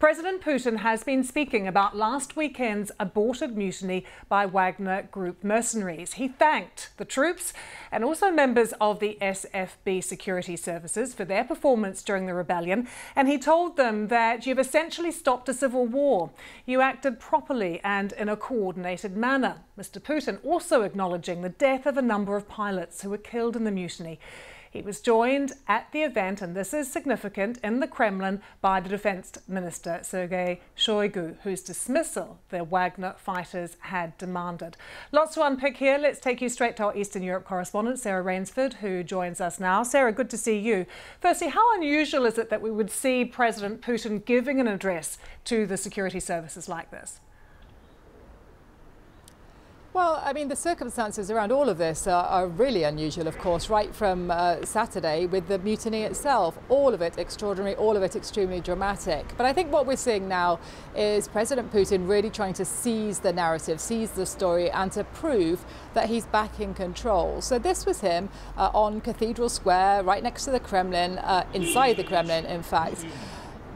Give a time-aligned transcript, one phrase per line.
[0.00, 6.14] President Putin has been speaking about last weekend's aborted mutiny by Wagner Group mercenaries.
[6.14, 7.52] He thanked the troops
[7.92, 12.88] and also members of the SFB security services for their performance during the rebellion.
[13.14, 16.30] And he told them that you've essentially stopped a civil war.
[16.64, 19.58] You acted properly and in a coordinated manner.
[19.78, 20.00] Mr.
[20.00, 23.70] Putin also acknowledging the death of a number of pilots who were killed in the
[23.70, 24.18] mutiny.
[24.70, 28.88] He was joined at the event, and this is significant, in the Kremlin by the
[28.88, 34.76] Defence Minister Sergei Shoigu, whose dismissal the Wagner fighters had demanded.
[35.10, 35.98] Lots to unpick here.
[35.98, 39.82] Let's take you straight to our Eastern Europe correspondent, Sarah Rainsford, who joins us now.
[39.82, 40.86] Sarah, good to see you.
[41.20, 45.66] Firstly, how unusual is it that we would see President Putin giving an address to
[45.66, 47.18] the security services like this?
[49.92, 53.68] Well, I mean, the circumstances around all of this are, are really unusual, of course,
[53.68, 56.56] right from uh, Saturday with the mutiny itself.
[56.68, 59.26] All of it extraordinary, all of it extremely dramatic.
[59.36, 60.60] But I think what we're seeing now
[60.94, 65.64] is President Putin really trying to seize the narrative, seize the story, and to prove
[65.94, 67.40] that he's back in control.
[67.40, 71.96] So this was him uh, on Cathedral Square, right next to the Kremlin, uh, inside
[71.96, 73.04] the Kremlin, in fact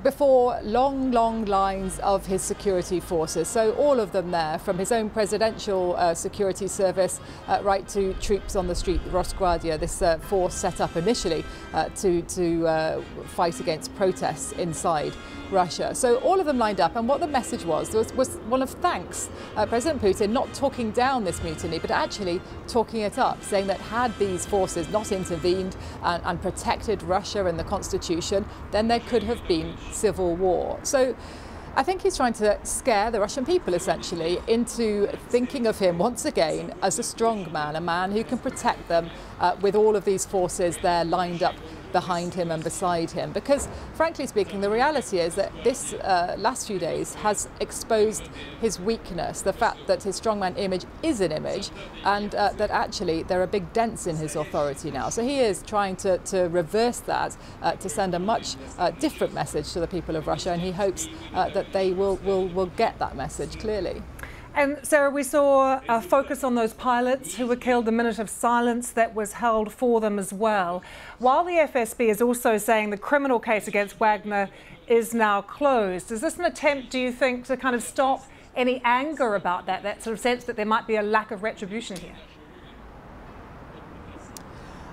[0.04, 3.48] before long, long lines of his security forces.
[3.48, 8.12] So all of them there, from his own presidential uh, security service uh, right to
[8.14, 12.66] troops on the street, the Rosgvardia, this uh, force set up initially uh, to, to
[12.66, 15.14] uh, fight against protests inside
[15.50, 15.94] Russia.
[15.94, 18.70] So all of them lined up, and what the message was was, was one of
[18.70, 19.28] thanks.
[19.56, 23.80] Uh, President Putin not talking down this mutiny, but actually talking it up, saying that
[23.80, 29.22] had these forces not intervened and, and protected Russia and the constitution, then there could
[29.22, 30.78] have been civil war.
[30.82, 31.14] So
[31.76, 36.24] I think he's trying to scare the Russian people essentially into thinking of him once
[36.24, 40.04] again as a strong man, a man who can protect them uh, with all of
[40.04, 41.56] these forces there lined up
[41.94, 43.32] behind him and beside him.
[43.32, 48.24] Because, frankly speaking, the reality is that this uh, last few days has exposed
[48.60, 51.70] his weakness, the fact that his strongman image is an image,
[52.04, 55.08] and uh, that actually there are big dents in his authority now.
[55.08, 59.32] So he is trying to, to reverse that, uh, to send a much uh, different
[59.32, 62.70] message to the people of Russia, and he hopes uh, that they will, will, will
[62.76, 64.02] get that message clearly.
[64.56, 68.30] And Sarah, we saw a focus on those pilots who were killed, the minute of
[68.30, 70.80] silence that was held for them as well.
[71.18, 74.48] While the FSB is also saying the criminal case against Wagner
[74.86, 78.80] is now closed, is this an attempt, do you think, to kind of stop any
[78.84, 81.96] anger about that, that sort of sense that there might be a lack of retribution
[81.96, 82.14] here?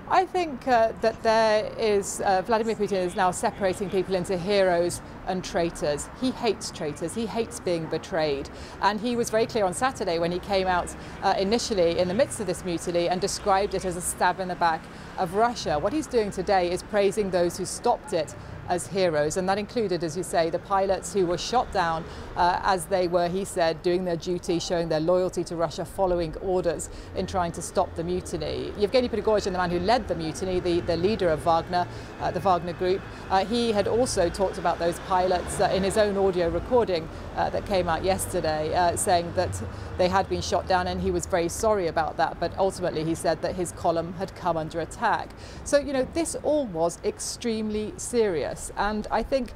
[0.08, 5.00] I think uh, that there is, uh, Vladimir Putin is now separating people into heroes
[5.26, 6.08] and traitors.
[6.20, 8.50] He hates traitors, he hates being betrayed.
[8.82, 12.14] And he was very clear on Saturday when he came out uh, initially in the
[12.14, 14.82] midst of this mutiny and described it as a stab in the back
[15.18, 15.78] of Russia.
[15.78, 18.34] What he's doing today is praising those who stopped it
[18.68, 22.04] as heroes, and that included, as you say, the pilots who were shot down
[22.36, 26.34] uh, as they were, he said, doing their duty, showing their loyalty to Russia, following
[26.36, 28.72] orders in trying to stop the mutiny.
[28.78, 31.86] Yevgeny Prigozhin, the man who led the mutiny, the, the leader of Wagner,
[32.20, 35.96] uh, the Wagner group, uh, he had also talked about those pilots uh, in his
[35.96, 39.62] own audio recording uh, that came out yesterday, uh, saying that
[39.98, 42.38] they had been shot down, and he was very sorry about that.
[42.38, 45.30] But ultimately, he said that his column had come under attack.
[45.64, 48.51] So, you know, this all was extremely serious.
[48.76, 49.52] And I think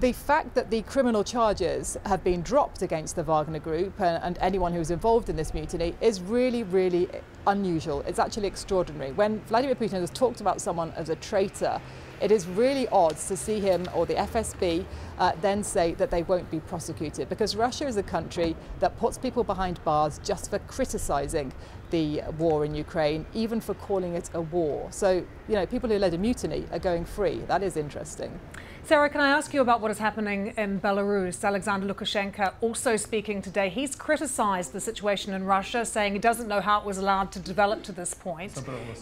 [0.00, 4.36] the fact that the criminal charges have been dropped against the Wagner Group and, and,
[4.40, 7.08] anyone who was involved in this mutiny is really, really
[7.46, 8.00] unusual.
[8.00, 9.12] It's actually extraordinary.
[9.12, 11.80] When Vladimir Putin has talked about someone as a traitor,
[12.20, 14.84] it is really odd to see him or the FSB
[15.18, 19.16] uh, then say that they won't be prosecuted because Russia is a country that puts
[19.16, 21.52] people behind bars just for criticizing
[21.90, 24.88] the war in Ukraine, even for calling it a war.
[24.90, 27.38] So, you know, people who led a mutiny are going free.
[27.46, 28.38] That is interesting.
[28.84, 31.42] Sarah, can I ask you about what is happening in Belarus?
[31.42, 33.70] Alexander Lukashenko also speaking today.
[33.70, 37.38] He's criticized the situation in Russia, saying he doesn't know how it was allowed to
[37.38, 38.52] develop to this point.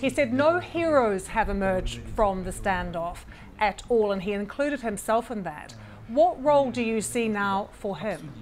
[0.00, 3.18] He said no heroes have emerged from the standoff
[3.58, 5.74] at all, and he included himself in that.
[6.06, 8.32] What role do you see now for him?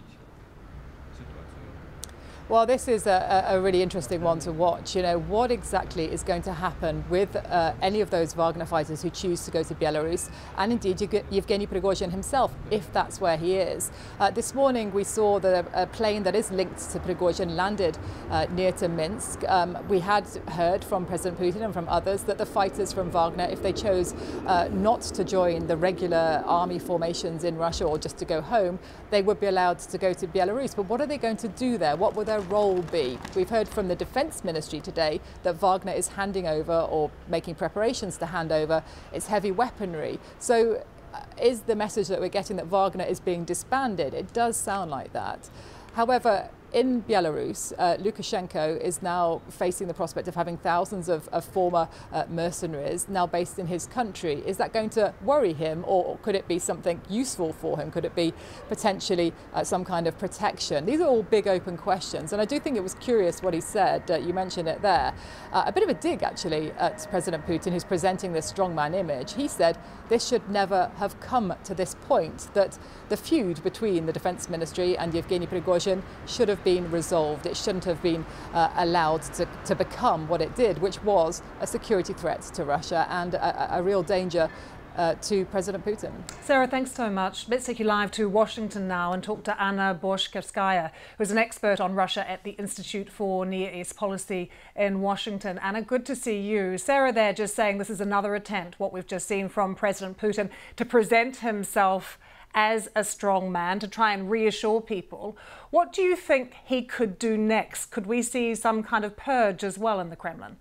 [2.51, 4.97] Well, this is a, a, really interesting one to watch.
[4.97, 9.03] You know, what exactly is going to happen with uh, any of those Wagner fighters
[9.03, 11.01] who choose to go to Belarus, and indeed
[11.31, 13.93] Yevgeny Prigozhin himself, if that's where he is.
[14.19, 17.97] Uh, this morning, we saw that a, plane that is linked to Prigozhin landed
[18.31, 19.45] uh, near to Minsk.
[19.47, 23.45] Um, we had heard from President Putin and from others that the fighters from Wagner,
[23.45, 24.13] if they chose
[24.49, 28.81] uh, not to join the regular army formations in Russia or just to go home,
[29.11, 30.75] they would be allowed to go to Belarus.
[30.75, 31.95] But what are they going to do there?
[31.95, 33.19] What will their role be?
[33.35, 38.17] We've heard from the Defence Ministry today that Wagner is handing over or making preparations
[38.19, 38.83] to hand over
[39.13, 40.19] its heavy weaponry.
[40.39, 44.15] So uh, is the message that we're getting that Wagner is being disbanded.
[44.15, 45.51] It does sound like that.
[45.95, 51.45] However, in Belarus, uh, Lukashenko is now facing the prospect of having thousands of, of
[51.45, 54.43] former uh, mercenaries now based in his country.
[54.47, 57.91] Is that going to worry him, or could it be something useful for him?
[57.91, 58.33] Could it be
[58.69, 60.87] potentially uh, some kind of protection?
[60.87, 63.61] These are all big open questions, and I do think it was curious what he
[63.61, 64.11] said.
[64.11, 65.15] Uh, you mentioned it there.
[65.53, 69.35] Uh, a bit of a dig, actually, at President Putin, who's presenting this strongman image.
[69.35, 69.79] He said
[70.09, 72.79] this should never have come to this point, that
[73.09, 77.47] the feud between the defense ministry and Yevgeny Prigozhin should have have been resolved.
[77.47, 81.67] It shouldn't have been uh, allowed to, to become what it did, which was a
[81.67, 84.51] security threat to Russia and a, a real danger
[84.97, 86.13] uh, to President Putin.
[86.43, 87.49] Sarah, thanks so much.
[87.49, 91.81] Let's take you live to Washington now and talk to Anna Borshchevskaya, who's an expert
[91.81, 95.59] on Russia at the Institute for Near East Policy in Washington.
[95.63, 96.77] Anna, good to see you.
[96.77, 100.51] Sarah there just saying this is another attempt, what we've just seen from President Putin,
[100.77, 102.19] to present himself
[102.55, 105.37] as a strong man to try and reassure people.
[105.71, 107.87] What do you think he could do next?
[107.87, 110.57] Could we see some kind of purge as well in the Kremlin?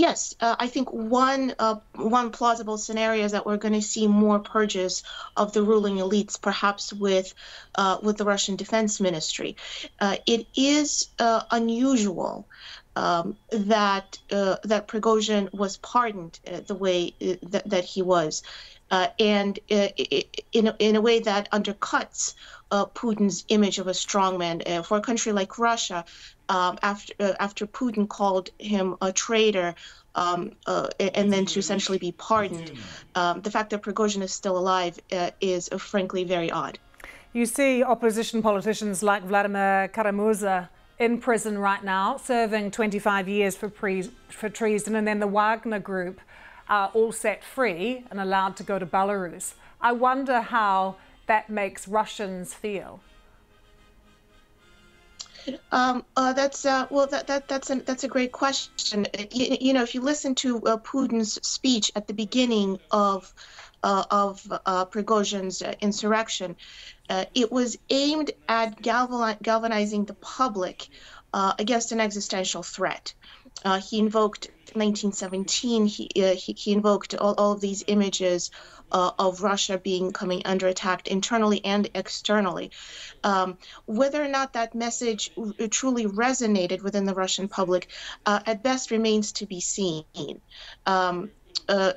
[0.00, 4.06] Yes, uh, I think one uh, one plausible scenario is that we're going to see
[4.08, 5.02] more purges
[5.36, 7.34] of the ruling elites, perhaps with
[7.74, 9.56] uh, with the Russian Defense Ministry.
[10.00, 12.48] Uh, it is uh, unusual
[12.96, 18.42] um, that uh, that Prigozhin was pardoned the way that, that he was,
[18.90, 22.32] and in in a way that undercuts
[22.70, 24.84] uh, Putin's image of a strongman.
[24.84, 26.04] for a country like Russia,
[26.48, 29.74] um, after after Putin called him a traitor.
[30.16, 32.72] Um, and then to essentially be pardoned,
[33.14, 34.98] um, the fact that Prigozhin is still alive
[35.40, 36.80] is frankly very odd.
[37.32, 40.68] You see opposition politicians like Vladimir Kara-Murza
[40.98, 45.78] in prison right now, serving 25 years for, pre- for treason, and then the Wagner
[45.78, 46.20] group
[46.68, 49.54] are all set free and allowed to go to Belarus.
[49.80, 50.96] I wonder how
[51.30, 52.98] that makes Russians feel.
[55.70, 59.06] Um, uh, that's uh, well, that, that that's a that's a great question.
[59.30, 63.32] You, you know, if you listen to uh, Putin's speech at the beginning of
[63.84, 66.56] uh, of uh, Prigozhin's uh, insurrection,
[67.08, 70.88] uh, it was aimed at galvanizing the public
[71.32, 73.14] uh, against an existential threat.
[73.64, 75.86] Uh, he invoked 1917.
[75.86, 78.50] He, he, he invoked all, all of these images
[78.92, 82.70] uh, of Russia being coming under attack internally and externally.
[83.22, 85.32] Um, whether or not that message
[85.70, 87.88] truly resonated within the Russian public,
[88.26, 90.04] uh, at best remains to be seen.
[90.86, 91.30] Um,
[91.68, 91.92] uh,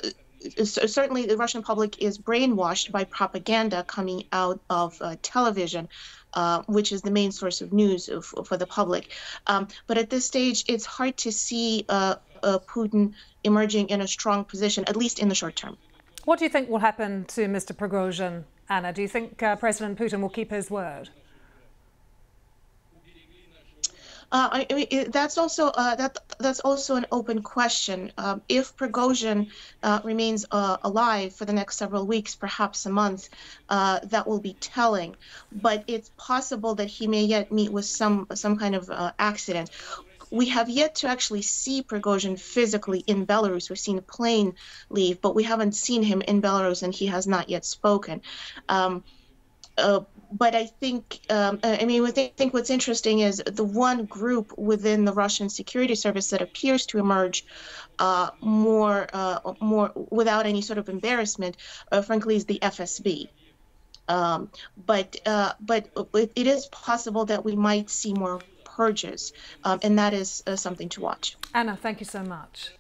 [0.63, 5.90] certainly the Russian public is brainwashed by propaganda coming out of uh, television.
[6.36, 8.10] Uh, which is the main source of news
[8.45, 9.12] for the public.
[9.45, 13.13] Um, but at this stage, it's hard to see uh, uh, Putin
[13.44, 15.78] emerging in a strong position, at least in the short term.
[16.25, 17.75] What do you think will happen to Mr.
[17.75, 18.92] Prigozhin, Anna?
[18.94, 21.10] Do you think uh, President Putin will keep his word?
[24.22, 28.12] Uh, Mean, that's also uh, that that's also an open question.
[28.18, 29.51] Um, if Prigozhin
[29.83, 33.30] uh, remains uh, alive for the next several weeks, perhaps a month,
[33.69, 35.15] uh, that will be telling.
[35.51, 39.69] But it's possible that he may yet meet with some some kind of uh, accident.
[40.31, 43.69] We have yet to actually see Prigozhin physically in Belarus.
[43.69, 44.56] We've seen a plane
[44.89, 48.24] leave, but we haven't seen him in Belarus, and he has not yet spoken.
[48.68, 49.03] Um,
[49.77, 50.01] uh,
[50.34, 55.06] but I think, um, I mean, I think what's interesting is the one group within
[55.06, 57.46] the Russian security service that appears to emerge
[58.00, 61.58] uh, more, uh, more without any sort of embarrassment,
[61.92, 63.30] uh, frankly, is the FSB.
[64.08, 69.32] Um, but uh, but it is possible that we might see more purges,
[69.63, 71.38] um, and that is uh, something to watch.
[71.54, 72.72] Anna, thank you so much.